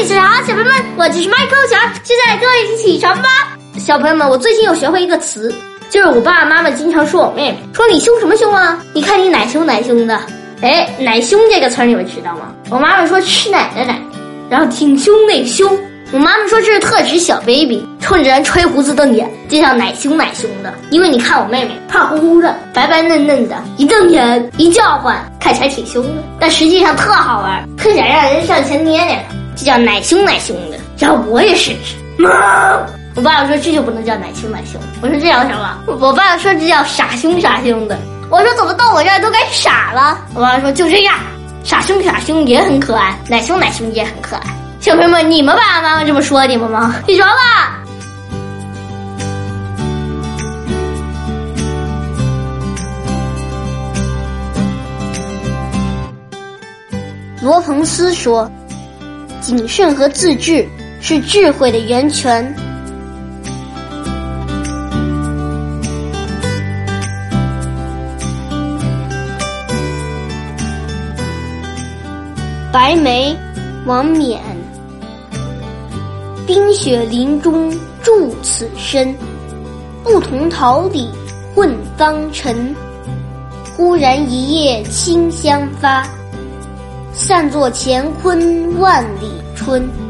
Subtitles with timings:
[0.00, 1.78] 你是好，小朋友们，我就是麦克强。
[2.02, 3.28] 现在跟我一起起床吧，
[3.76, 5.54] 小朋友们，我最近又学会一个词，
[5.90, 8.82] 就是我爸爸妈妈经常说我妹妹，说你凶什么凶啊？
[8.94, 10.18] 你看你奶凶奶凶的。
[10.62, 12.50] 哎，奶凶这个词你们知道吗？
[12.70, 14.00] 我妈妈说吃奶的奶，
[14.48, 15.78] 然后挺胸那胸。
[16.12, 20.72] 我妈妈说这是特指小 baby，冲着人吹胡子瞪眼，就像奶凶奶凶的。
[20.88, 29.22] 因为你看我妹妹胖乎乎的，白白嫩嫩的，一瞪眼一叫唤，看起来挺凶的，但实际上特好玩，特想让人上前捏捏，
[29.60, 30.78] 就叫奶凶奶凶的。
[30.98, 31.96] 然后我也试试，
[33.14, 35.78] 我爸爸说这就不能叫奶凶奶凶，我说这叫什么？
[35.86, 37.98] 我爸爸说这叫傻凶傻凶的。
[38.30, 40.18] 我说怎么到我这儿都该傻了？
[40.34, 41.14] 我爸爸说就这样，
[41.62, 44.42] 傻凶傻凶也很可爱，奶凶奶凶也很可爱。
[44.80, 46.94] 小朋友们，你们爸爸妈妈这么说你们吗？
[47.06, 47.76] 起床啦！
[57.42, 58.50] 罗彭斯说
[59.40, 60.66] ：“谨慎和自制
[61.00, 62.54] 是智慧的源泉。”
[72.72, 73.36] 白眉，
[73.84, 74.40] 王冕。
[76.46, 77.68] 冰雪林中
[78.02, 79.12] 住此身，
[80.04, 81.08] 不同桃李
[81.54, 82.74] 混芳尘。
[83.76, 86.06] 忽然一夜清香发，
[87.12, 90.09] 散作乾坤万里春。